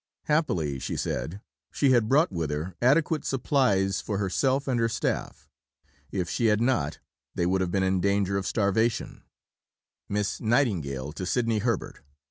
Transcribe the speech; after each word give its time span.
Happily, 0.23 0.79
she 0.79 0.97
said, 0.97 1.41
she 1.71 1.91
had 1.91 2.09
brought 2.09 2.31
with 2.31 2.49
her 2.49 2.73
adequate 2.81 3.23
supplies 3.23 4.01
for 4.01 4.17
herself 4.17 4.67
and 4.67 4.79
her 4.79 4.89
staff. 4.89 5.47
If 6.11 6.27
she 6.27 6.45
had 6.47 6.59
not, 6.59 6.97
they 7.35 7.45
would 7.45 7.61
have 7.61 7.69
been 7.69 7.83
in 7.83 8.01
danger 8.01 8.35
of 8.35 8.47
starvation: 8.47 9.21
(_Miss 10.09 10.41
Nightingale 10.41 11.11
to 11.11 11.25
Sidney 11.27 11.59
Herbert. 11.59 12.01